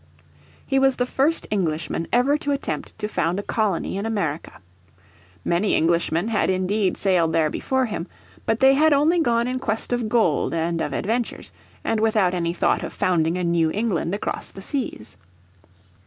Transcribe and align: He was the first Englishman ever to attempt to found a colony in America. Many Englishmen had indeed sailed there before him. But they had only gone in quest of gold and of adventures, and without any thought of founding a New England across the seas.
He 0.65 0.79
was 0.79 0.95
the 0.95 1.05
first 1.05 1.45
Englishman 1.51 2.07
ever 2.11 2.35
to 2.35 2.51
attempt 2.51 2.97
to 2.97 3.07
found 3.07 3.37
a 3.37 3.43
colony 3.43 3.97
in 3.99 4.07
America. 4.07 4.53
Many 5.45 5.75
Englishmen 5.75 6.29
had 6.29 6.49
indeed 6.49 6.97
sailed 6.97 7.33
there 7.33 7.51
before 7.51 7.85
him. 7.85 8.07
But 8.47 8.61
they 8.61 8.73
had 8.73 8.93
only 8.93 9.19
gone 9.19 9.47
in 9.47 9.59
quest 9.59 9.93
of 9.93 10.09
gold 10.09 10.55
and 10.55 10.81
of 10.81 10.91
adventures, 10.91 11.51
and 11.83 11.99
without 11.99 12.33
any 12.33 12.51
thought 12.51 12.81
of 12.81 12.93
founding 12.93 13.37
a 13.37 13.43
New 13.43 13.69
England 13.69 14.15
across 14.15 14.49
the 14.49 14.63
seas. 14.63 15.17